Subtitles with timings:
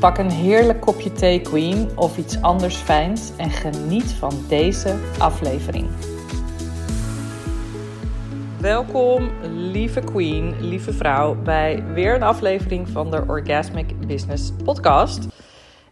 [0.00, 5.86] Pak een heerlijk kopje thee, Queen, of iets anders fijns en geniet van deze aflevering.
[8.60, 15.26] Welkom, lieve Queen, lieve vrouw, bij weer een aflevering van de Orgasmic Business Podcast.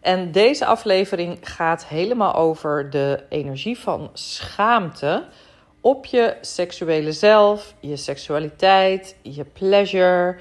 [0.00, 5.25] En deze aflevering gaat helemaal over de energie van schaamte
[5.80, 10.36] op je seksuele zelf, je seksualiteit, je pleasure,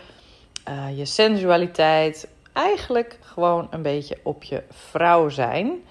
[0.70, 5.84] uh, je sensualiteit, eigenlijk gewoon een beetje op je vrouw zijn.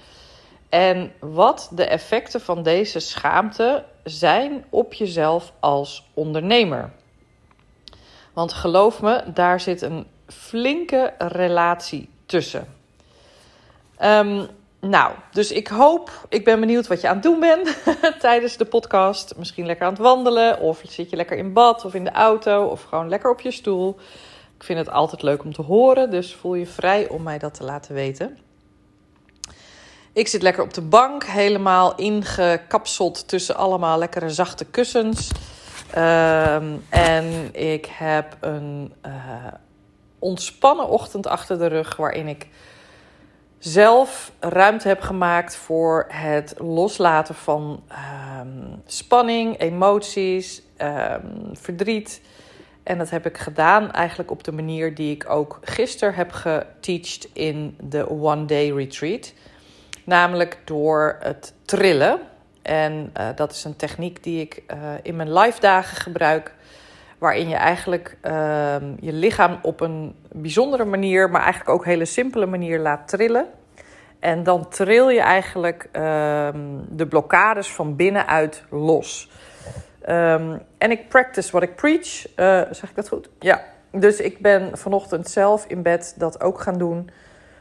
[0.69, 6.91] En wat de effecten van deze schaamte zijn op jezelf als ondernemer.
[8.33, 12.67] Want geloof me, daar zit een flinke relatie tussen.
[14.03, 14.47] Um,
[14.81, 17.77] nou, dus ik hoop, ik ben benieuwd wat je aan het doen bent
[18.19, 19.35] tijdens de podcast.
[19.37, 22.65] Misschien lekker aan het wandelen, of zit je lekker in bad of in de auto,
[22.65, 23.97] of gewoon lekker op je stoel.
[24.65, 27.55] Ik vind het altijd leuk om te horen, dus voel je vrij om mij dat
[27.55, 28.39] te laten weten.
[30.13, 35.31] Ik zit lekker op de bank, helemaal ingekapseld tussen allemaal lekkere zachte kussens.
[35.97, 39.13] Um, en ik heb een uh,
[40.19, 42.49] ontspannen ochtend achter de rug waarin ik
[43.59, 47.83] zelf ruimte heb gemaakt voor het loslaten van
[48.41, 52.21] um, spanning, emoties, um, verdriet.
[52.85, 57.29] En dat heb ik gedaan eigenlijk op de manier die ik ook gisteren heb geteacht
[57.33, 59.33] in de One Day Retreat.
[60.05, 62.21] Namelijk door het trillen.
[62.63, 66.55] En uh, dat is een techniek die ik uh, in mijn live dagen gebruik.
[67.19, 72.47] Waarin je eigenlijk uh, je lichaam op een bijzondere manier, maar eigenlijk ook hele simpele
[72.47, 73.47] manier laat trillen.
[74.19, 76.59] En dan tril je eigenlijk ehm,
[76.89, 79.31] de blokkades van binnenuit los.
[80.09, 82.27] Um, en ik practice what ik preach.
[82.37, 83.29] Uh, zeg ik dat goed?
[83.39, 83.65] Ja.
[83.91, 87.11] Dus ik ben vanochtend zelf in bed dat ook gaan doen.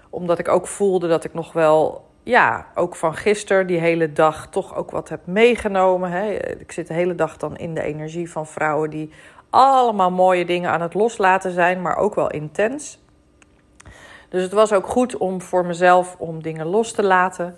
[0.10, 4.48] Omdat ik ook voelde dat ik nog wel ja, ook van gisteren, die hele dag,
[4.50, 6.12] toch ook wat heb meegenomen.
[6.12, 6.32] Hè.
[6.60, 9.12] Ik zit de hele dag dan in de energie van vrouwen die
[9.50, 13.00] allemaal mooie dingen aan het loslaten zijn, maar ook wel intens.
[14.30, 17.56] Dus het was ook goed om voor mezelf om dingen los te laten.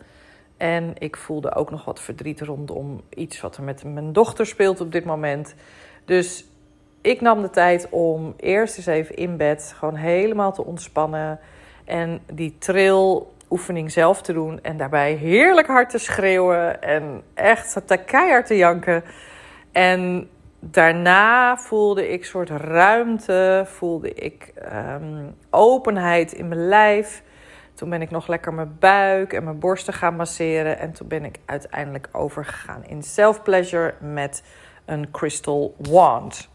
[0.58, 4.82] En ik voelde ook nog wat verdriet rondom iets wat er met mijn dochter speelt
[4.82, 5.56] op dit moment.
[6.06, 6.46] Dus
[7.02, 11.40] ik nam de tijd om eerst eens even in bed gewoon helemaal te ontspannen.
[11.86, 14.60] En die tril oefening zelf te doen.
[14.62, 16.82] En daarbij heerlijk hard te schreeuwen.
[16.82, 19.04] En echt te keihard te janken.
[19.72, 20.30] En
[20.60, 23.64] daarna voelde ik soort ruimte.
[23.66, 27.24] Voelde ik um, openheid in mijn lijf.
[27.76, 30.80] Toen ben ik nog lekker mijn buik en mijn borsten gaan masseren.
[30.80, 34.44] En toen ben ik uiteindelijk overgegaan in self-pleasure met
[34.86, 36.50] een crystal wand.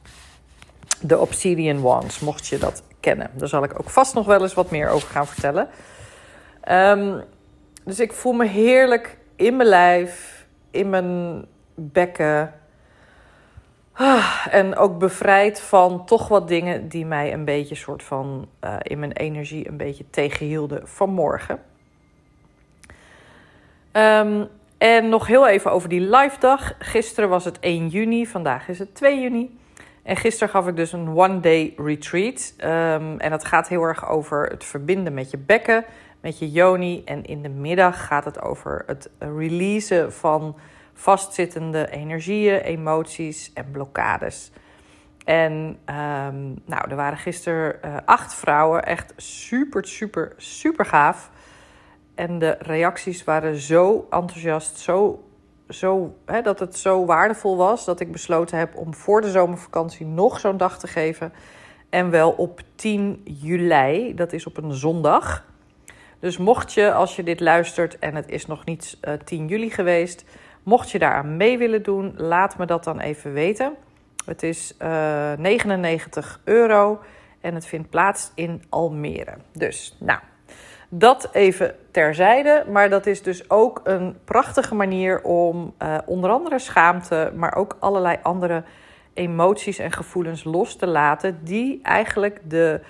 [1.00, 3.30] De Obsidian Wands, mocht je dat kennen.
[3.34, 5.68] Daar zal ik ook vast nog wel eens wat meer over gaan vertellen.
[6.70, 7.22] Um,
[7.84, 11.44] dus ik voel me heerlijk in mijn lijf, in mijn
[11.74, 12.54] bekken.
[14.02, 18.76] Ah, en ook bevrijd van toch wat dingen die mij een beetje soort van uh,
[18.82, 21.58] in mijn energie een beetje tegenhielden vanmorgen.
[23.92, 26.74] Um, en nog heel even over die live dag.
[26.78, 29.58] Gisteren was het 1 juni, vandaag is het 2 juni.
[30.02, 32.54] En gisteren gaf ik dus een one-day retreat.
[32.58, 35.84] Um, en dat gaat heel erg over het verbinden met je bekken,
[36.20, 37.02] met je yoni.
[37.04, 40.56] En in de middag gaat het over het releasen van
[41.00, 44.52] vastzittende energieën, emoties en blokkades.
[45.24, 45.52] En
[45.86, 51.30] um, nou, er waren gisteren uh, acht vrouwen, echt super, super, super gaaf.
[52.14, 55.24] En de reacties waren zo enthousiast, zo,
[55.68, 60.06] zo hè, dat het zo waardevol was dat ik besloten heb om voor de zomervakantie
[60.06, 61.32] nog zo'n dag te geven.
[61.90, 65.48] En wel op 10 juli, dat is op een zondag.
[66.18, 69.70] Dus mocht je, als je dit luistert en het is nog niet uh, 10 juli
[69.70, 70.24] geweest,
[70.62, 73.74] mocht je daaraan mee willen doen, laat me dat dan even weten.
[74.24, 77.00] Het is uh, 99 euro
[77.40, 79.34] En het vindt plaats in Almere.
[79.52, 80.20] Dus, nou,
[80.88, 82.64] dat even terzijde.
[82.68, 87.76] Maar dat is dus ook een prachtige manier om uh, onder andere schaamte, maar ook
[87.80, 88.62] allerlei andere
[89.14, 92.80] emoties en gevoelens los te laten, die eigenlijk de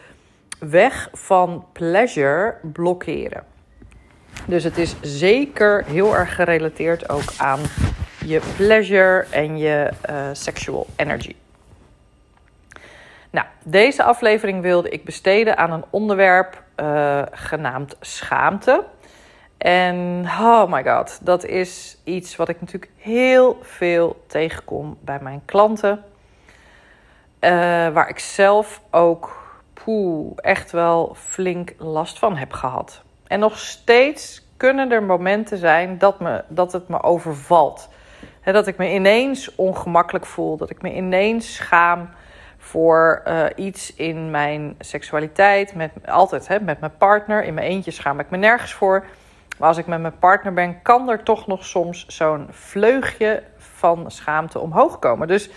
[0.59, 3.45] weg van pleasure blokkeren.
[4.47, 7.61] Dus het is zeker heel erg gerelateerd ook aan
[8.25, 11.37] je pleasure en je uh, sexual energy.
[13.31, 18.85] Nou, deze aflevering wilde ik besteden aan een onderwerp uh, genaamd schaamte.
[19.59, 25.43] En oh my god, dat is iets wat ik natuurlijk heel veel tegenkom bij mijn
[25.45, 26.05] klanten.
[27.41, 27.51] Uh,
[27.89, 29.49] waar ik zelf ook
[30.37, 33.03] echt wel flink last van heb gehad.
[33.31, 37.89] En nog steeds kunnen er momenten zijn dat, me, dat het me overvalt.
[38.45, 42.09] Dat ik me ineens ongemakkelijk voel, dat ik me ineens schaam
[42.59, 45.75] voor uh, iets in mijn seksualiteit.
[45.75, 47.45] Met, altijd hè, met mijn partner.
[47.45, 49.07] In mijn eentje schaam ik me nergens voor.
[49.59, 54.11] Maar als ik met mijn partner ben, kan er toch nog soms zo'n vleugje van
[54.11, 55.29] schaamte omhoog komen.
[55.29, 55.51] Dus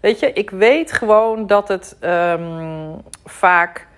[0.00, 3.88] weet je, ik weet gewoon dat het um, vaak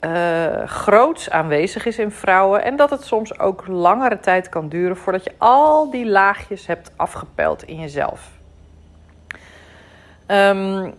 [0.00, 2.62] uh, groots aanwezig is in vrouwen.
[2.62, 6.90] En dat het soms ook langere tijd kan duren voordat je al die laagjes hebt
[6.96, 8.30] afgepeld in jezelf.
[10.26, 10.94] Um,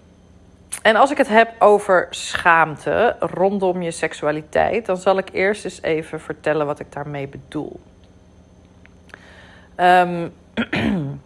[0.81, 5.81] en als ik het heb over schaamte rondom je seksualiteit, dan zal ik eerst eens
[5.81, 7.79] even vertellen wat ik daarmee bedoel.
[9.75, 10.33] Um,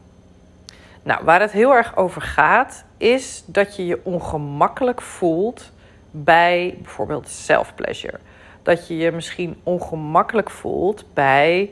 [1.10, 5.72] nou, waar het heel erg over gaat, is dat je je ongemakkelijk voelt
[6.16, 8.20] bij bijvoorbeeld self-pleasure.
[8.62, 11.72] Dat je je misschien ongemakkelijk voelt bij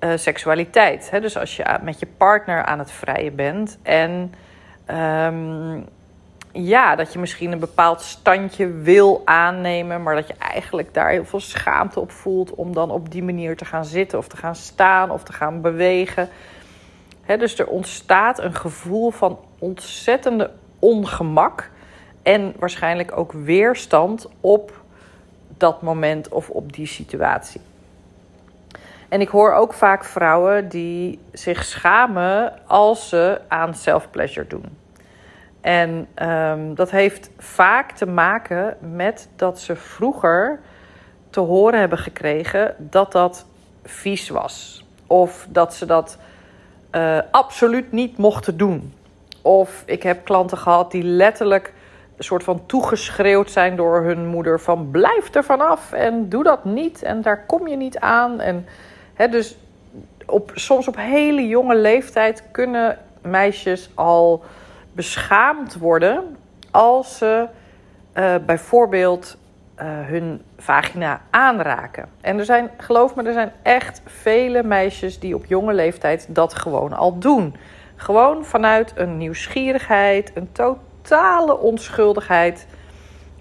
[0.00, 1.10] uh, seksualiteit.
[1.10, 1.20] Hè?
[1.20, 4.34] Dus als je met je partner aan het vrijen bent en
[4.90, 5.84] um,
[6.52, 11.24] ja, dat je misschien een bepaald standje wil aannemen, maar dat je eigenlijk daar heel
[11.24, 14.56] veel schaamte op voelt om dan op die manier te gaan zitten of te gaan
[14.56, 16.28] staan of te gaan bewegen.
[17.26, 21.70] dus er ontstaat een gevoel van ontzettende ongemak
[22.26, 24.72] en waarschijnlijk ook weerstand op
[25.56, 27.60] dat moment of op die situatie.
[29.08, 34.78] En ik hoor ook vaak vrouwen die zich schamen als ze aan self-pleasure doen.
[35.60, 40.60] En um, dat heeft vaak te maken met dat ze vroeger
[41.30, 43.46] te horen hebben gekregen dat dat
[43.84, 44.84] vies was.
[45.06, 46.18] Of dat ze dat
[46.92, 48.94] uh, absoluut niet mochten doen.
[49.42, 51.74] Of ik heb klanten gehad die letterlijk
[52.18, 57.02] soort van toegeschreeuwd zijn door hun moeder van blijf er vanaf en doe dat niet
[57.02, 58.40] en daar kom je niet aan.
[58.40, 58.66] En
[59.14, 59.56] hè, dus
[60.26, 64.44] op, soms op hele jonge leeftijd kunnen meisjes al
[64.92, 66.36] beschaamd worden
[66.70, 67.46] als ze
[68.14, 69.36] uh, bijvoorbeeld
[69.78, 72.08] uh, hun vagina aanraken.
[72.20, 76.54] En er zijn, geloof me, er zijn echt vele meisjes die op jonge leeftijd dat
[76.54, 77.56] gewoon al doen.
[77.96, 80.52] Gewoon vanuit een nieuwsgierigheid, een
[81.06, 82.66] totale onschuldigheid.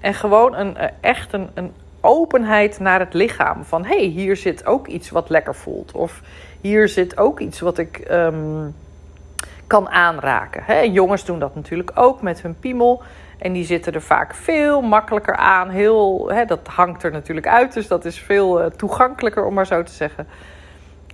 [0.02, 3.64] En gewoon een, eh, echt een, een openheid naar het lichaam.
[3.64, 5.92] Van hé, hey, hier zit ook iets wat lekker voelt.
[5.92, 6.22] Of
[6.62, 8.76] hier zit ook iets wat ik um,
[9.68, 10.64] kan aanraken.
[10.64, 10.80] Hè?
[10.80, 13.04] Jongens doen dat natuurlijk ook met hun piemel.
[13.38, 15.70] En die zitten er vaak veel makkelijker aan.
[15.70, 19.66] Heel, hè, dat hangt er natuurlijk uit, dus dat is veel uh, toegankelijker, om maar
[19.68, 20.28] zo te zeggen.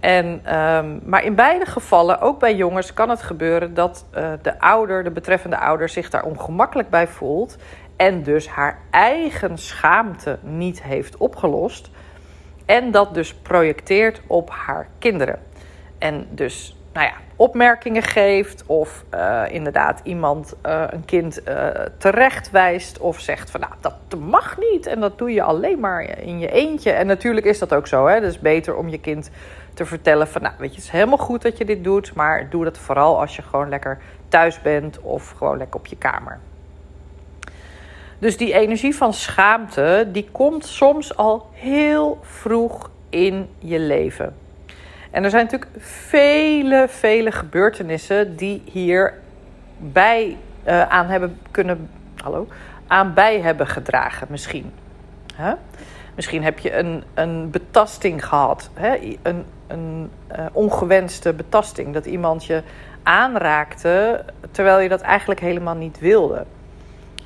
[0.02, 0.26] En,
[0.58, 5.04] um, maar in beide gevallen, ook bij jongens, kan het gebeuren dat uh, de ouder,
[5.04, 7.58] de betreffende ouder, zich daar ongemakkelijk bij voelt.
[7.96, 11.90] En dus haar eigen schaamte niet heeft opgelost.
[12.66, 15.40] En dat dus projecteert op haar kinderen.
[15.98, 21.68] En dus nou ja, opmerkingen geeft of uh, inderdaad iemand uh, een kind uh,
[21.98, 26.20] terecht wijst of zegt van nou dat mag niet en dat doe je alleen maar
[26.20, 26.92] in je eentje.
[26.92, 28.08] En natuurlijk is dat ook zo.
[28.08, 28.20] Hè?
[28.20, 29.30] Dus beter om je kind
[29.74, 32.50] te vertellen van nou weet je het is helemaal goed dat je dit doet, maar
[32.50, 36.40] doe dat vooral als je gewoon lekker thuis bent of gewoon lekker op je kamer.
[38.20, 44.41] Dus die energie van schaamte die komt soms al heel vroeg in je leven.
[45.12, 45.72] En er zijn natuurlijk
[46.08, 49.14] vele, vele gebeurtenissen die hier
[49.78, 50.38] bij,
[50.68, 51.90] uh, aan hebben kunnen.
[52.16, 52.48] Hallo?
[52.88, 54.72] Aan bij hebben gedragen, misschien.
[55.38, 55.54] Huh?
[56.16, 58.70] Misschien heb je een, een betasting gehad.
[58.74, 59.18] Hè?
[59.22, 61.94] Een, een uh, ongewenste betasting.
[61.94, 62.64] Dat iemand je
[63.04, 66.46] aanraakte terwijl je dat eigenlijk helemaal niet wilde.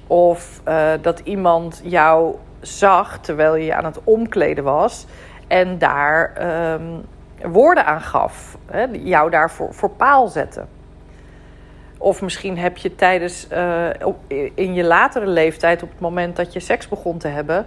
[0.07, 5.05] Of uh, dat iemand jou zag terwijl je aan het omkleden was
[5.47, 6.33] en daar
[6.73, 7.05] um,
[7.51, 10.67] woorden aan gaf, hè, jou daarvoor voor paal zetten.
[11.97, 13.89] Of misschien heb je tijdens uh,
[14.55, 17.65] in je latere leeftijd, op het moment dat je seks begon te hebben,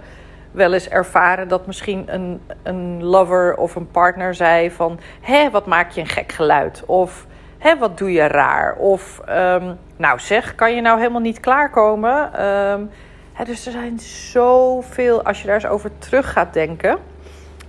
[0.51, 4.99] wel eens ervaren dat misschien een, een lover of een partner zei van...
[5.21, 6.83] hé, wat maak je een gek geluid?
[6.85, 7.25] Of
[7.57, 8.75] hé, wat doe je raar?
[8.75, 12.45] Of, um, nou zeg, kan je nou helemaal niet klaarkomen?
[12.45, 12.89] Um,
[13.33, 16.99] hè, dus er zijn zoveel, als je daar eens over terug gaat denken...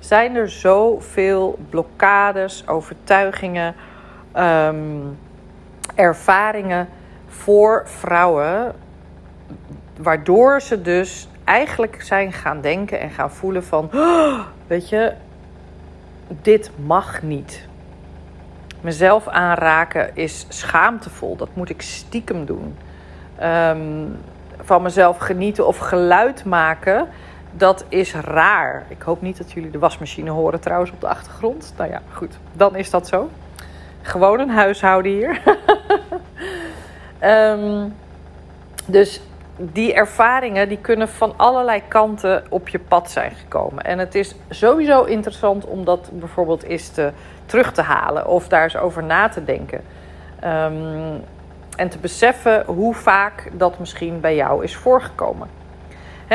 [0.00, 3.74] zijn er zoveel blokkades, overtuigingen,
[4.36, 5.18] um,
[5.94, 6.88] ervaringen
[7.28, 8.74] voor vrouwen...
[9.96, 15.12] waardoor ze dus eigenlijk zijn gaan denken en gaan voelen van, oh, weet je,
[16.42, 17.68] dit mag niet.
[18.80, 21.36] Mezelf aanraken is schaamtevol.
[21.36, 22.76] Dat moet ik stiekem doen.
[23.42, 24.16] Um,
[24.62, 27.08] van mezelf genieten of geluid maken,
[27.52, 28.84] dat is raar.
[28.88, 31.74] Ik hoop niet dat jullie de wasmachine horen trouwens op de achtergrond.
[31.76, 33.30] Nou ja, goed, dan is dat zo.
[34.02, 35.42] Gewoon een huishouden hier.
[37.22, 37.94] um,
[38.86, 39.20] dus
[39.56, 43.84] die ervaringen die kunnen van allerlei kanten op je pad zijn gekomen.
[43.84, 47.12] En het is sowieso interessant om dat bijvoorbeeld eens te,
[47.46, 49.80] terug te halen of daar eens over na te denken.
[50.44, 51.22] Um,
[51.76, 55.59] en te beseffen hoe vaak dat misschien bij jou is voorgekomen.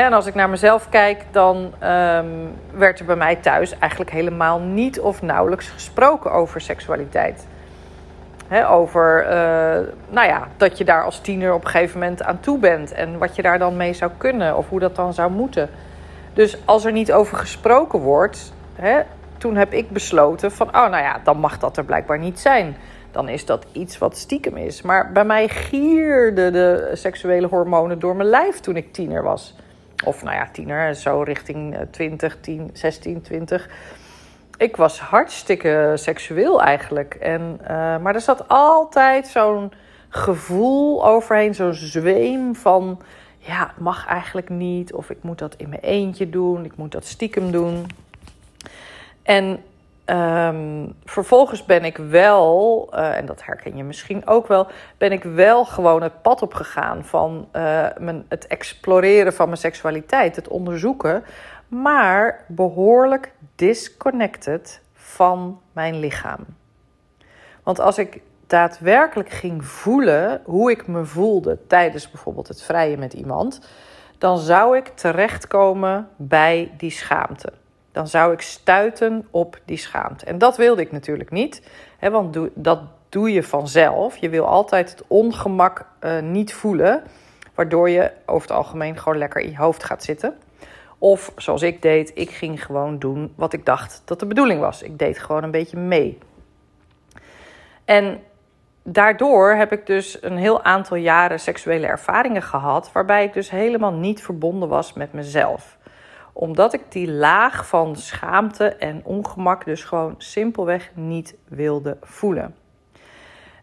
[0.04, 4.60] En als ik naar mezelf kijk, dan um, werd er bij mij thuis eigenlijk helemaal
[4.60, 7.46] niet of nauwelijks gesproken over seksualiteit
[8.68, 9.30] over uh,
[10.08, 12.92] nou ja, dat je daar als tiener op een gegeven moment aan toe bent.
[12.92, 15.70] En wat je daar dan mee zou kunnen of hoe dat dan zou moeten.
[16.32, 18.52] Dus als er niet over gesproken wordt,
[19.38, 22.76] toen heb ik besloten van, oh nou ja, dan mag dat er blijkbaar niet zijn.
[23.10, 24.82] Dan is dat iets wat stiekem is.
[24.82, 29.54] Maar bij mij gierden de seksuele hormonen door mijn lijf toen ik tiener was.
[30.04, 33.68] Of nou ja, tiener, zo richting 20, 10, 16, 20
[34.56, 37.14] ik was hartstikke seksueel eigenlijk.
[37.14, 39.72] En, uh, maar er zat altijd zo'n
[40.08, 43.00] gevoel overheen, zo'n zweem van...
[43.38, 46.92] ja, het mag eigenlijk niet, of ik moet dat in mijn eentje doen, ik moet
[46.92, 47.86] dat stiekem doen.
[49.22, 49.62] En
[50.06, 54.66] um, vervolgens ben ik wel, uh, en dat herken je misschien ook wel...
[54.98, 60.36] ben ik wel gewoon het pad opgegaan van uh, mijn, het exploreren van mijn seksualiteit,
[60.36, 61.24] het onderzoeken
[61.68, 66.46] maar behoorlijk disconnected van mijn lichaam.
[67.62, 73.12] Want als ik daadwerkelijk ging voelen hoe ik me voelde tijdens bijvoorbeeld het vrijen met
[73.12, 73.68] iemand,
[74.18, 77.52] dan zou ik terechtkomen bij die schaamte.
[77.96, 80.24] Dan zou ik stuiten op die schaamte.
[80.24, 81.62] En dat wilde ik natuurlijk niet,
[81.98, 84.16] hè, want dat doe je vanzelf.
[84.16, 87.02] Je wil altijd het ongemak uh, niet voelen,
[87.54, 90.38] waardoor je over het algemeen gewoon lekker in je hoofd gaat zitten.
[90.98, 94.82] Of zoals ik deed, ik ging gewoon doen wat ik dacht dat de bedoeling was.
[94.82, 96.18] Ik deed gewoon een beetje mee.
[97.84, 98.20] En
[98.82, 103.92] daardoor heb ik dus een heel aantal jaren seksuele ervaringen gehad, waarbij ik dus helemaal
[103.92, 105.75] niet verbonden was met mezelf.
[106.38, 112.54] Omdat ik die laag van schaamte en ongemak dus gewoon simpelweg niet wilde voelen.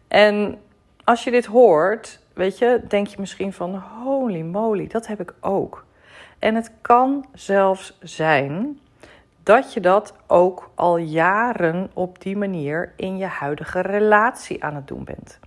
[0.08, 0.58] En
[1.04, 5.34] als je dit hoort, weet je, denk je misschien van holy moly, dat heb ik
[5.40, 5.84] ook.
[6.38, 8.80] En het kan zelfs zijn
[9.42, 14.86] dat je dat ook al jaren op die manier in je huidige relatie aan het
[14.86, 15.38] doen bent.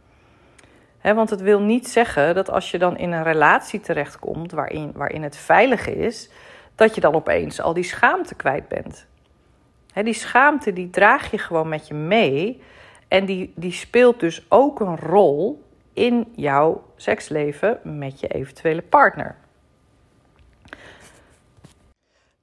[1.01, 5.23] want het wil niet zeggen dat als je dan in een relatie terechtkomt waarin, waarin
[5.23, 6.29] het veilig is,
[6.77, 9.05] dat je dan opeens al die schaamte kwijt bent.
[9.93, 12.61] die schaamte die draag je gewoon met je mee
[13.07, 19.35] en die, die speelt dus ook een rol in jouw seksleven met je eventuele partner.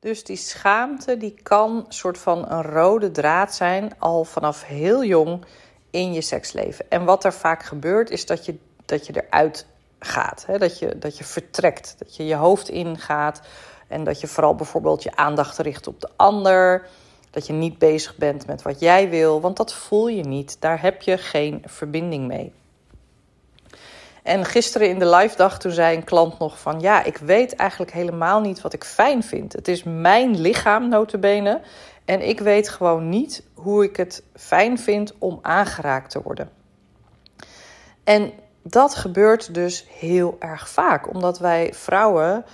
[0.00, 5.44] Dus die schaamte die kan soort van een rode draad zijn al vanaf heel jong
[5.90, 6.90] in je seksleven.
[6.90, 9.66] En wat er vaak gebeurt is dat je, dat je eruit
[9.98, 10.44] gaat.
[10.46, 10.58] Hè?
[10.58, 13.40] Dat, je, dat je vertrekt, dat je je hoofd ingaat
[13.94, 16.88] en dat je vooral bijvoorbeeld je aandacht richt op de ander.
[17.30, 20.56] Dat je niet bezig bent met wat jij wil, want dat voel je niet.
[20.60, 22.52] Daar heb je geen verbinding mee.
[24.22, 26.80] En gisteren in de live dag, toen zei een klant nog van...
[26.80, 29.52] ja, ik weet eigenlijk helemaal niet wat ik fijn vind.
[29.52, 31.60] Het is mijn lichaam, notabene.
[32.04, 36.50] En ik weet gewoon niet hoe ik het fijn vind om aangeraakt te worden.
[38.04, 38.32] En
[38.62, 41.08] dat gebeurt dus heel erg vaak.
[41.14, 42.44] Omdat wij vrouwen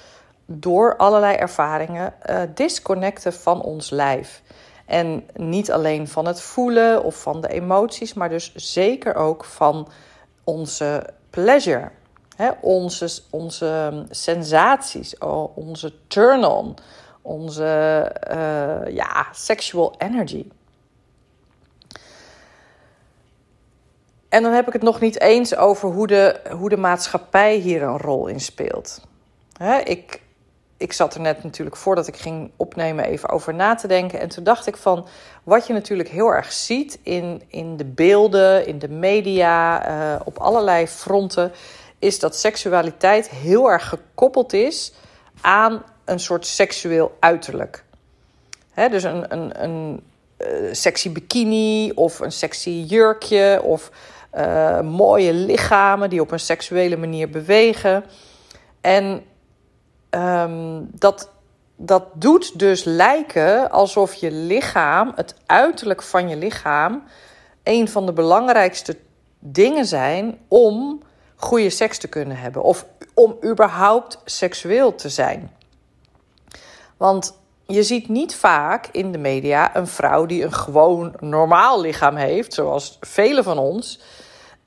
[0.52, 4.42] door allerlei ervaringen uh, disconnecten van ons lijf.
[4.86, 9.88] En niet alleen van het voelen of van de emoties, maar dus zeker ook van
[10.44, 11.90] onze pleasure.
[12.60, 15.18] Onze, onze sensaties,
[15.54, 16.76] onze turn-on,
[17.22, 20.46] onze uh, ja, sexual energy.
[24.28, 27.82] En dan heb ik het nog niet eens over hoe de, hoe de maatschappij hier
[27.82, 29.00] een rol in speelt.
[29.84, 30.20] ik,
[30.80, 34.20] ik zat er net natuurlijk voordat ik ging opnemen even over na te denken.
[34.20, 35.06] En toen dacht ik van
[35.44, 40.38] wat je natuurlijk heel erg ziet in, in de beelden, in de media, uh, op
[40.38, 41.52] allerlei fronten,
[41.98, 44.92] is dat seksualiteit heel erg gekoppeld is
[45.40, 47.84] aan een soort seksueel uiterlijk.
[48.74, 50.02] dus een, een, een
[50.38, 53.90] uh, sexy bikini of een sexy jurkje of
[54.34, 58.04] uh, mooie lichamen die op een seksuele manier bewegen.
[58.80, 59.24] En
[60.10, 61.30] um, dat,
[61.76, 67.02] dat doet dus lijken alsof je lichaam, het uiterlijk van je lichaam,
[67.62, 68.96] een van de belangrijkste
[69.38, 71.02] dingen zijn om
[71.36, 72.62] goede seks te kunnen hebben.
[72.62, 75.50] Of om überhaupt seksueel te zijn.
[76.96, 82.16] Want je ziet niet vaak in de media een vrouw die een gewoon normaal lichaam
[82.16, 84.00] heeft, zoals velen van ons,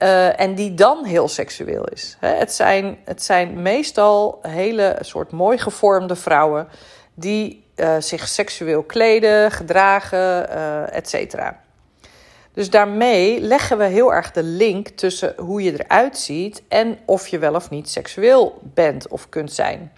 [0.03, 2.17] uh, en die dan heel seksueel is.
[2.19, 6.67] het, zijn, het zijn meestal hele soort mooi gevormde vrouwen
[7.13, 11.61] die uh, zich seksueel kleden, gedragen, uh, et cetera.
[12.53, 17.27] Dus daarmee leggen we heel erg de link tussen hoe je eruit ziet en of
[17.27, 19.91] je wel of niet seksueel bent of kunt zijn.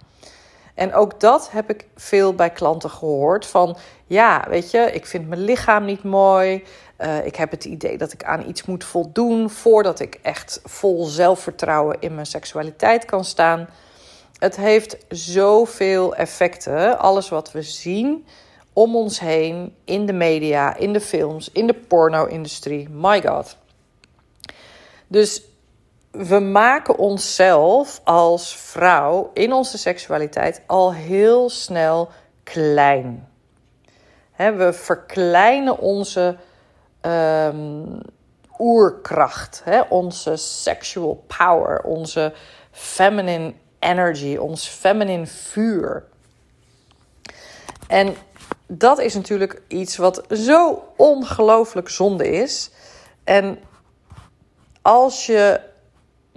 [0.76, 3.46] En ook dat heb ik veel bij klanten gehoord.
[3.46, 6.64] Van ja, weet je, ik vind mijn lichaam niet mooi.
[6.98, 11.04] Uh, ik heb het idee dat ik aan iets moet voldoen voordat ik echt vol
[11.04, 13.68] zelfvertrouwen in mijn seksualiteit kan staan.
[14.38, 16.98] Het heeft zoveel effecten.
[16.98, 18.26] Alles wat we zien
[18.72, 22.88] om ons heen, in de media, in de films, in de porno-industrie.
[22.88, 23.56] My god.
[25.06, 25.42] Dus
[26.18, 32.08] we maken onszelf als vrouw in onze seksualiteit al heel snel
[32.42, 33.28] klein.
[34.36, 36.36] we verkleinen onze
[37.02, 38.00] um,
[38.58, 42.32] oerkracht, onze sexual power, onze
[42.70, 46.04] feminine energy, ons feminine vuur.
[47.88, 48.14] En
[48.66, 52.70] dat is natuurlijk iets wat zo ongelooflijk zonde is.
[53.24, 53.58] En
[54.82, 55.60] als je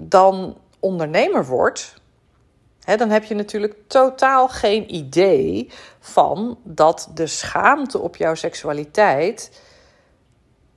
[0.02, 1.94] dan ondernemer wordt,
[2.84, 9.52] hè, dan heb je natuurlijk totaal geen idee van dat de schaamte op jouw seksualiteit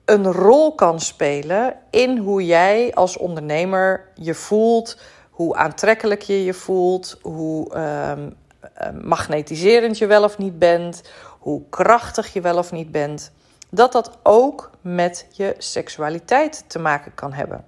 [0.05, 4.99] een rol kan spelen in hoe jij als ondernemer je voelt,
[5.31, 8.31] hoe aantrekkelijk je je voelt, hoe ehm,
[8.75, 11.03] ehm, magnetiserend je wel of niet bent,
[11.39, 13.33] hoe krachtig je wel of niet bent.
[13.71, 17.65] Dat dat ook met je seksualiteit te maken kan hebben.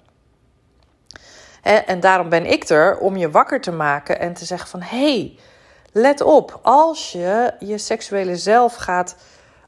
[1.64, 5.38] En daarom ben ik er om je wakker te maken en te zeggen van hey,
[5.92, 9.16] let op, als je je seksuele zelf gaat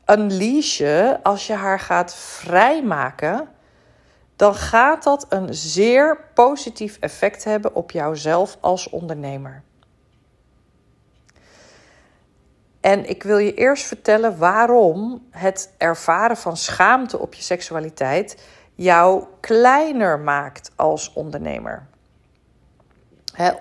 [0.07, 3.49] unleashen, als je haar gaat vrijmaken,
[4.37, 9.63] dan gaat dat een zeer positief effect hebben op jouzelf als ondernemer.
[12.81, 18.43] En ik wil je eerst vertellen waarom het ervaren van schaamte op je seksualiteit
[18.77, 21.87] jou kleiner maakt als ondernemer.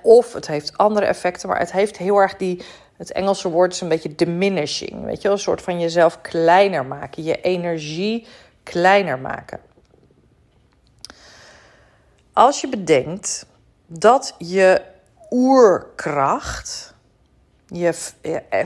[0.02, 2.64] of het heeft andere effecten, maar het heeft heel erg die.
[2.98, 5.06] Het Engelse woord is een beetje diminishing.
[5.06, 8.28] Weet je, een soort van jezelf kleiner maken, je energie
[8.64, 9.60] kleiner maken.
[12.34, 13.46] Als je bedenkt
[13.88, 14.82] dat je
[15.30, 16.96] oerkracht,
[17.68, 17.94] je,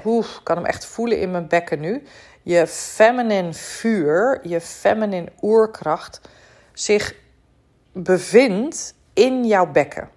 [0.04, 2.04] hoe kan hem echt voelen in mijn bekken nu,
[2.50, 6.22] je feminine vuur, je feminine oerkracht
[6.74, 7.16] zich
[7.94, 10.10] bevindt in jouw bekken.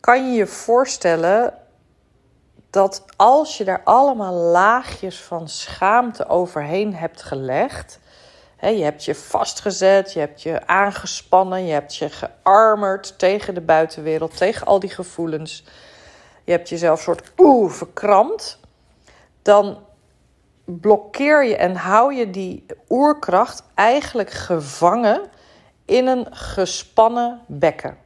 [0.00, 1.54] Kan je je voorstellen
[2.70, 7.98] dat als je daar allemaal laagjes van schaamte overheen hebt gelegd,
[8.56, 13.60] hè, je hebt je vastgezet, je hebt je aangespannen, je hebt je gearmerd tegen de
[13.60, 15.64] buitenwereld, tegen al die gevoelens,
[16.44, 18.58] je hebt jezelf soort oeh verkrampt,
[19.42, 19.86] dan
[20.68, 25.20] blokkeer je en hou je die oerkracht eigenlijk gevangen
[25.84, 27.98] in een gespannen bekken.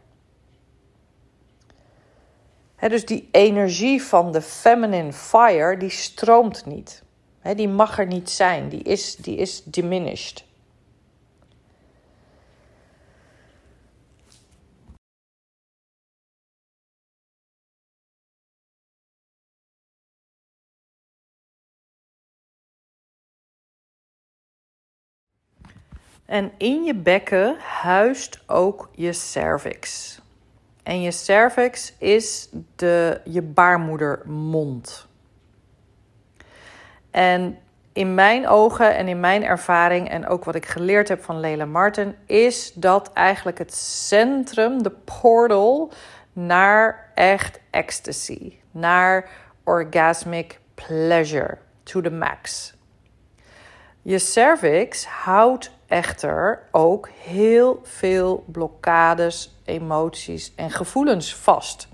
[2.79, 7.03] dus die energie van de feminine fire, die stroomt niet.
[7.57, 10.45] die mag er niet zijn, die is, die is diminished.
[26.33, 30.19] En in je bekken huist ook je cervix.
[30.83, 35.07] En je cervix is de, je baarmoedermond.
[37.11, 37.59] En
[37.93, 41.65] in mijn ogen en in mijn ervaring en ook wat ik geleerd heb van Leila
[41.65, 45.93] Martin, is dat eigenlijk het centrum, de portal
[46.33, 49.29] naar echt ecstasy, naar
[49.65, 52.75] orgasmic pleasure to the max.
[54.05, 61.89] Je cervix houdt echter ook heel veel blokkades, emoties en gevoelens vast.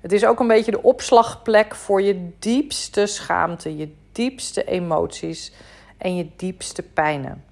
[0.00, 5.52] Het is ook een beetje de opslagplek voor je diepste schaamte, je diepste emoties
[5.98, 7.44] en je diepste pijnen.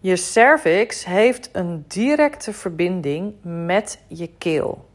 [0.00, 4.87] Je cervix heeft een directe verbinding met je keel.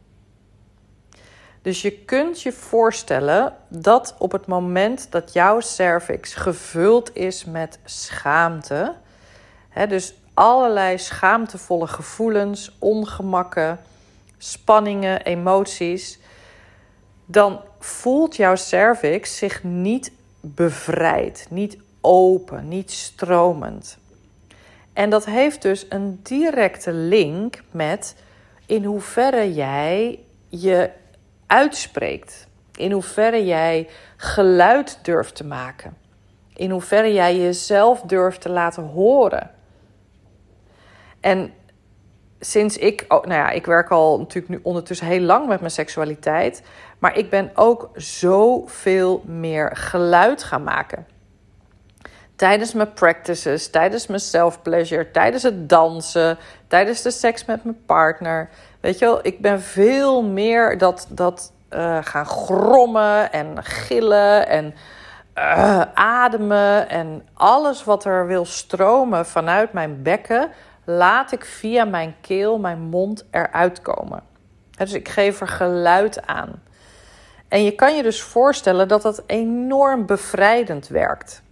[1.64, 7.78] Dus je kunt je voorstellen dat op het moment dat jouw cervix gevuld is met
[7.84, 8.94] schaamte,
[9.68, 13.78] hè, dus allerlei schaamtevolle gevoelens, ongemakken,
[14.38, 16.18] spanningen, emoties,
[17.24, 23.98] dan voelt jouw cervix zich niet bevrijd, niet open, niet stromend.
[24.92, 28.16] En dat heeft dus een directe link met
[28.66, 30.90] in hoeverre jij je
[31.54, 32.46] uitspreekt.
[32.76, 35.96] In hoeverre jij geluid durft te maken.
[36.54, 39.50] In hoeverre jij jezelf durft te laten horen.
[41.20, 41.52] En
[42.40, 45.72] sinds ik, oh, nou ja, ik werk al natuurlijk nu ondertussen heel lang met mijn
[45.72, 46.62] seksualiteit.
[46.98, 51.06] Maar ik ben ook zoveel meer geluid gaan maken.
[52.36, 56.38] Tijdens mijn practices, tijdens mijn self-pleasure, tijdens het dansen,
[56.74, 58.48] tijdens de seks met mijn partner.
[58.80, 64.74] Weet je wel, ik ben veel meer dat, dat uh, gaan grommen en gillen en
[65.38, 66.88] uh, ademen.
[66.88, 70.50] En alles wat er wil stromen vanuit mijn bekken,
[70.84, 74.22] laat ik via mijn keel, mijn mond eruit komen.
[74.76, 76.62] Dus ik geef er geluid aan.
[77.48, 81.42] En je kan je dus voorstellen dat dat enorm bevrijdend werkt.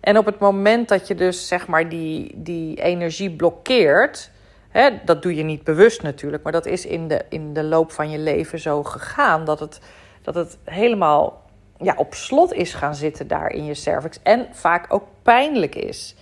[0.00, 4.32] En op het moment dat je dus zeg maar die, die energie blokkeert,
[4.74, 7.92] hè, dat doe je niet bewust natuurlijk, maar dat is in de, in de loop
[7.92, 9.80] van je leven zo gegaan dat het,
[10.22, 11.42] dat het helemaal
[11.78, 16.14] ja, op slot is gaan zitten daar in je cervix en vaak ook pijnlijk is.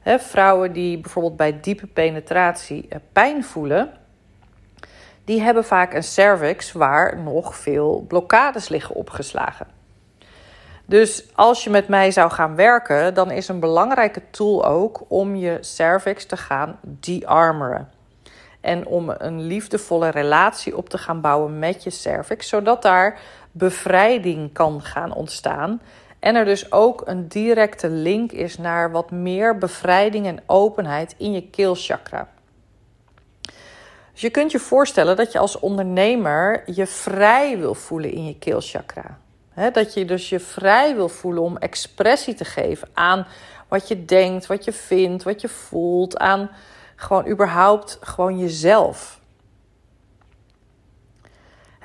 [0.00, 3.90] Hè, vrouwen die bijvoorbeeld bij diepe penetratie eh, pijn voelen,
[5.24, 9.79] die hebben vaak een cervix waar nog veel blokkades liggen opgeslagen.
[10.90, 15.36] Dus als je met mij zou gaan werken, dan is een belangrijke tool ook om
[15.36, 17.90] je cervix te gaan de-armeren.
[18.60, 23.20] En om een liefdevolle relatie op te gaan bouwen met je cervix, zodat daar
[23.52, 25.80] bevrijding kan gaan ontstaan.
[26.18, 31.32] En er dus ook een directe link is naar wat meer bevrijding en openheid in
[31.32, 32.28] je keelchakra.
[34.12, 38.38] Dus je kunt je voorstellen dat je als ondernemer je vrij wil voelen in je
[38.38, 39.18] keelchakra
[39.68, 43.26] dat je dus je vrij wil voelen om expressie te geven aan
[43.68, 46.50] wat je denkt, wat je vindt, wat je voelt, aan
[46.96, 49.20] gewoon überhaupt gewoon jezelf.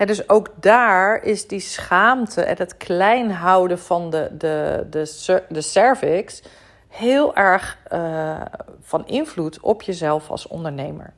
[0.05, 4.88] dus ook daar is die schaamte en het klein houden van de, de,
[5.49, 6.41] de, cervix
[6.88, 8.41] heel erg uh,
[8.81, 11.13] van invloed op jezelf als ondernemer.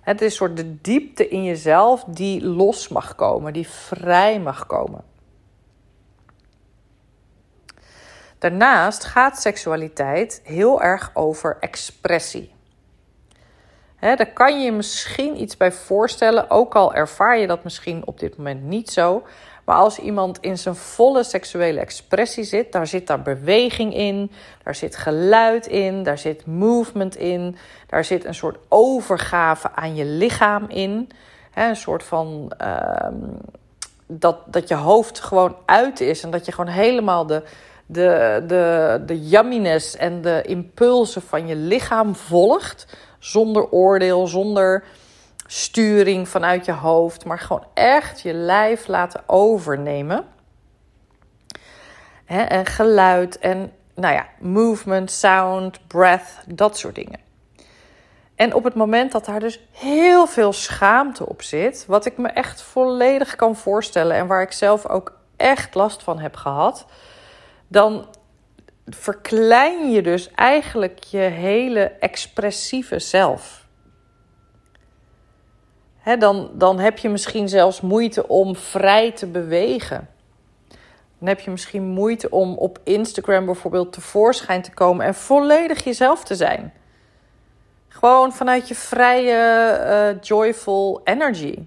[0.00, 4.66] Het is een soort de diepte in jezelf die los mag komen, die vrij mag
[4.66, 5.13] komen.
[8.44, 12.54] Daarnaast gaat seksualiteit heel erg over expressie.
[14.00, 18.20] Daar kan je je misschien iets bij voorstellen, ook al ervaar je dat misschien op
[18.20, 19.22] dit moment niet zo.
[19.64, 24.30] Maar als iemand in zijn volle seksuele expressie zit, daar zit daar beweging in,
[24.62, 30.04] daar zit geluid in, daar zit movement in, daar zit een soort overgave aan je
[30.04, 31.08] lichaam in.
[31.54, 33.08] een soort van uh,
[34.06, 37.42] dat, dat je hoofd gewoon uit is en dat je gewoon helemaal de,
[37.86, 42.86] de, de, de yumminess en de impulsen van je lichaam volgt.
[43.18, 44.84] Zonder oordeel, zonder
[45.46, 50.24] sturing vanuit je hoofd, maar gewoon echt je lijf laten overnemen.
[52.26, 57.20] en geluid en nou ja, movement, sound, breath, dat soort dingen.
[58.34, 62.28] En op het moment dat daar dus heel veel schaamte op zit, wat ik me
[62.28, 66.86] echt volledig kan voorstellen en waar ik zelf ook echt last van heb gehad,
[67.68, 68.06] dan
[68.86, 73.66] verklein je dus eigenlijk je hele expressieve zelf.
[76.18, 80.08] dan, dan heb je misschien zelfs moeite om vrij te bewegen.
[81.18, 86.24] Dan heb je misschien moeite om op Instagram bijvoorbeeld tevoorschijn te komen en volledig jezelf
[86.24, 86.72] te zijn.
[87.88, 91.66] Gewoon vanuit je vrije, uh, joyful energy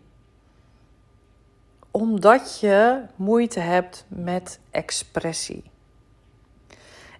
[1.92, 5.64] Omdat je moeite hebt met expressie.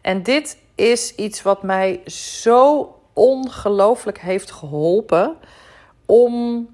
[0.08, 5.36] En dit is iets wat mij zo ongelooflijk heeft geholpen
[6.06, 6.68] om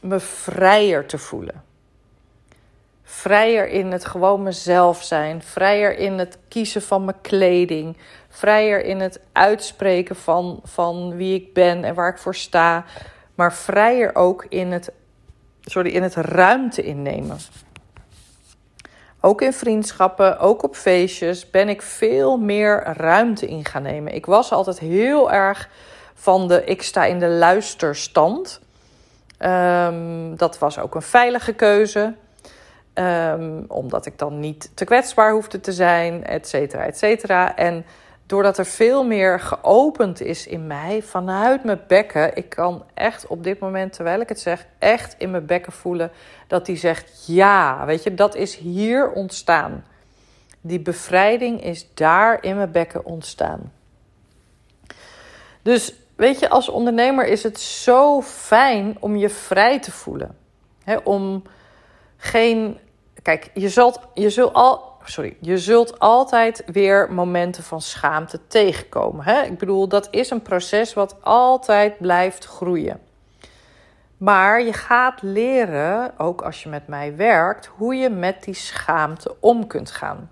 [0.00, 1.64] me vrijer te voelen.
[3.02, 7.96] Vrijer in het gewoon mezelf zijn, vrijer in het kiezen van mijn kleding,
[8.28, 12.84] vrijer in het uitspreken van, van wie ik ben en waar ik voor sta,
[13.34, 14.92] maar vrijer ook in het,
[15.60, 17.38] sorry, in het ruimte innemen.
[19.24, 24.14] Ook in vriendschappen, ook op feestjes ben ik veel meer ruimte in gaan nemen.
[24.14, 25.68] Ik was altijd heel erg
[26.14, 28.60] van de ik sta in de luisterstand.
[29.38, 32.14] Um, dat was ook een veilige keuze.
[32.94, 37.56] Um, omdat ik dan niet te kwetsbaar hoefde te zijn, et cetera, et cetera.
[37.56, 37.84] En
[38.26, 42.36] doordat er veel meer geopend is in mij vanuit mijn bekken.
[42.36, 46.10] Ik kan echt op dit moment, terwijl ik het zeg, echt in mijn bekken voelen
[46.46, 49.84] dat die zegt: ja, weet je, dat is hier ontstaan.
[50.60, 53.72] Die bevrijding is daar in mijn bekken ontstaan.
[55.62, 60.36] Dus weet je, als ondernemer is het zo fijn om je vrij te voelen.
[61.04, 61.42] om
[62.16, 62.78] geen.
[63.22, 69.24] Kijk, je zult, je zult al sorry, je zult altijd weer momenten van schaamte tegenkomen.
[69.24, 69.42] Hè?
[69.42, 73.00] Ik bedoel, dat is een proces wat altijd blijft groeien.
[74.16, 79.36] Maar je gaat leren, ook als je met mij werkt, hoe je met die schaamte
[79.40, 80.30] om kunt gaan.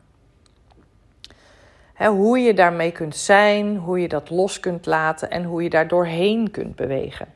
[1.97, 5.89] hoe je daarmee kunt zijn, hoe je dat los kunt laten en hoe je daar
[5.89, 7.29] doorheen kunt bewegen.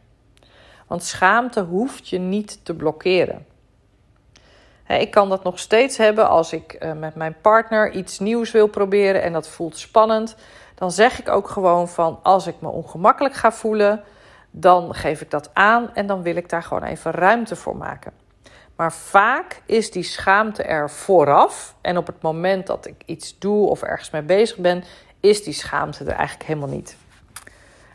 [0.87, 3.47] Want schaamte hoeft je niet te blokkeren.
[4.89, 8.67] Ik kan dat nog steeds hebben als ik eh, met mijn partner iets nieuws wil
[8.67, 10.37] proberen en dat voelt spannend.
[10.75, 14.05] Dan zeg ik ook gewoon van als ik me ongemakkelijk ga voelen,
[14.51, 18.13] dan geef ik dat aan en dan wil ik daar gewoon even ruimte voor maken.
[18.77, 23.69] Maar vaak is die schaamte er vooraf en op het moment dat ik iets doe
[23.69, 24.85] of ergens mee bezig ben,
[25.21, 26.97] is die schaamte er eigenlijk helemaal niet.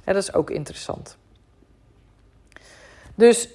[0.05, 1.17] dat is ook interessant.
[3.15, 3.49] Dus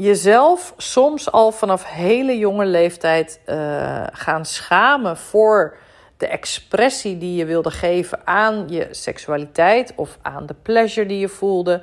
[0.00, 5.76] jezelf soms al vanaf hele jonge leeftijd uh, gaan schamen voor
[6.16, 11.28] de expressie die je wilde geven aan je seksualiteit of aan de pleasure die je
[11.28, 11.82] voelde.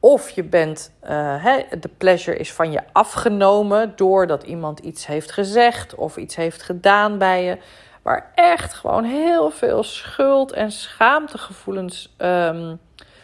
[0.00, 1.44] Of je bent, uh,
[1.80, 7.18] de pleasure is van je afgenomen doordat iemand iets heeft gezegd of iets heeft gedaan
[7.18, 7.58] bij je.
[8.02, 12.80] Waar echt gewoon heel veel schuld en schaamtegevoelens um,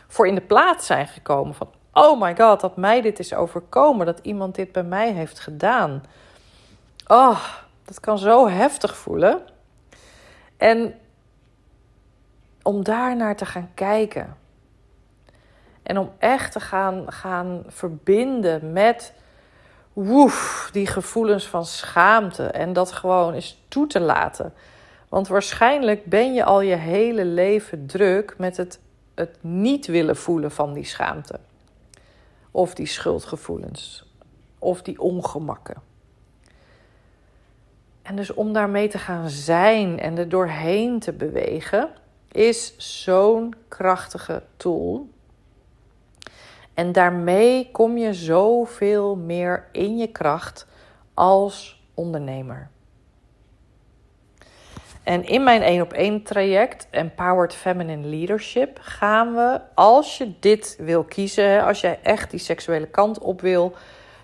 [0.08, 1.54] voor in de plaats zijn gekomen.
[1.54, 5.38] Van, oh my god, dat mij dit is overkomen, dat iemand dit bij mij heeft
[5.38, 6.02] gedaan.
[7.06, 7.44] Oh,
[7.84, 9.40] dat kan zo heftig voelen.
[10.56, 10.94] En
[12.62, 14.36] om daar naar te gaan kijken.
[15.82, 19.12] En om echt te gaan, gaan verbinden met
[19.92, 22.46] woef, die gevoelens van schaamte.
[22.46, 24.54] En dat gewoon eens toe te laten.
[25.08, 28.80] Want waarschijnlijk ben je al je hele leven druk met het,
[29.14, 31.38] het niet willen voelen van die schaamte
[32.54, 34.12] of die schuldgevoelens
[34.58, 35.82] of die ongemakken.
[38.02, 41.90] En dus om daarmee te gaan zijn en er doorheen te bewegen,
[42.30, 45.08] is zo'n krachtige tool.
[46.74, 50.66] En daarmee kom je zoveel meer in je kracht
[51.14, 52.70] als ondernemer.
[55.04, 60.76] En in mijn één op één traject, Empowered Feminine Leadership, gaan we, als je dit
[60.78, 63.74] wil kiezen, als jij echt die seksuele kant op wil,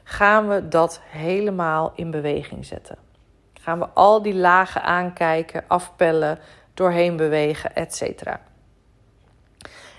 [0.05, 2.97] gaan we dat helemaal in beweging zetten.
[3.61, 6.39] Gaan we al die lagen aankijken, afpellen,
[6.75, 8.23] doorheen bewegen, etc.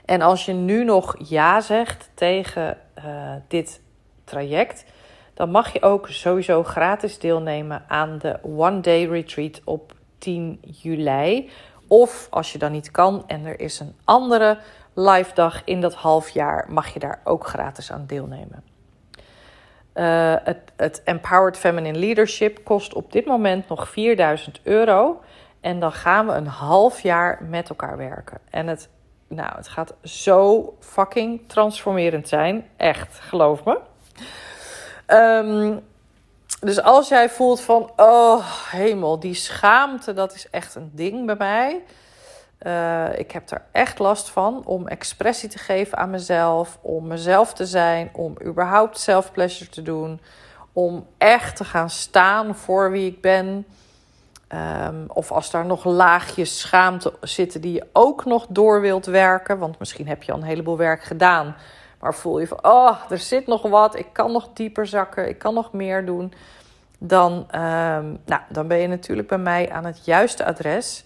[0.06, 3.82] En als je nu nog ja zegt tegen uh, dit
[4.24, 4.86] traject,
[5.34, 11.49] dan mag je ook sowieso gratis deelnemen aan de One Day Retreat op 10 juli.
[11.88, 14.57] Of als je dan niet kan en er is een andere
[14.93, 18.63] live dag in dat half jaar, mag je daar ook gratis aan deelnemen.
[19.95, 25.21] Uh, het, het, Empowered Feminine Leadership kost op dit moment nog 4000 euro.
[25.62, 28.38] En dan gaan we een half jaar met elkaar werken.
[28.49, 28.89] En het,
[29.27, 32.69] nou, het gaat zo fucking transformerend zijn.
[32.77, 33.79] Echt, geloof me.
[35.07, 35.81] Um,
[36.62, 41.36] dus als jij voelt van, oh hemel, die schaamte, dat is echt een ding bij
[41.36, 41.84] mij.
[42.67, 47.54] Uh, ik heb er echt last van om expressie te geven aan mezelf, om mezelf
[47.54, 50.21] te zijn, om überhaupt self-pleasure te doen,
[50.74, 53.65] om echt te gaan staan voor wie ik ben.
[54.88, 59.58] Um, of als daar nog laagjes schaamte zitten die je ook nog door wilt werken,
[59.58, 61.56] want misschien heb je al een heleboel werk gedaan,
[62.01, 65.37] Maar voel je van, oh, er zit nog wat, ik kan nog dieper zakken, ik
[65.37, 66.33] kan nog meer doen.
[66.97, 71.05] Dan, ehm, nou, dan ben je natuurlijk bij mij aan het juiste adres.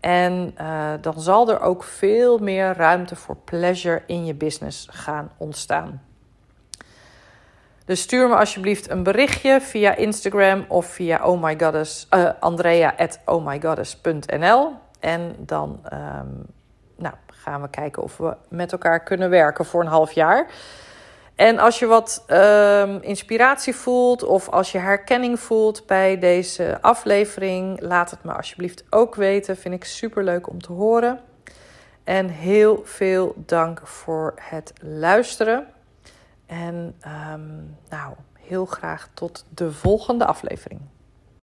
[0.00, 5.30] En uh, dan zal er ook veel meer ruimte voor pleasure in je business gaan
[5.36, 6.02] ontstaan.
[7.84, 12.94] Dus stuur me alsjeblieft een berichtje via Instagram of via oh my goddess, uh, Andrea
[12.96, 14.72] at ohmygoddess.nl.
[15.00, 16.46] En dan um,
[16.96, 20.46] nou, gaan we kijken of we met elkaar kunnen werken voor een half jaar.
[21.34, 27.80] En als je wat um, inspiratie voelt of als je herkenning voelt bij deze aflevering,
[27.80, 29.56] laat het me alsjeblieft ook weten.
[29.56, 31.20] Vind ik super leuk om te horen.
[32.04, 35.66] En heel veel dank voor het luisteren.
[36.46, 36.94] En
[37.32, 40.80] um, nou, heel graag tot de volgende aflevering.